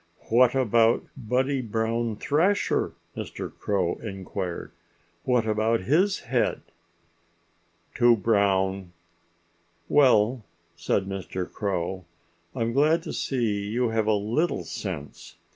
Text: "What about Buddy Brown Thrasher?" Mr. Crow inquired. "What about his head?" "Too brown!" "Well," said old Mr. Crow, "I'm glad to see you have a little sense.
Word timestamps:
"What 0.29 0.55
about 0.55 1.05
Buddy 1.15 1.61
Brown 1.61 2.15
Thrasher?" 2.15 2.93
Mr. 3.15 3.55
Crow 3.55 3.97
inquired. 4.01 4.71
"What 5.25 5.45
about 5.45 5.81
his 5.81 6.21
head?" 6.21 6.63
"Too 7.93 8.15
brown!" 8.15 8.93
"Well," 9.87 10.43
said 10.75 11.03
old 11.03 11.09
Mr. 11.09 11.47
Crow, 11.47 12.05
"I'm 12.55 12.73
glad 12.73 13.03
to 13.03 13.13
see 13.13 13.67
you 13.67 13.89
have 13.89 14.07
a 14.07 14.13
little 14.15 14.63
sense. 14.63 15.35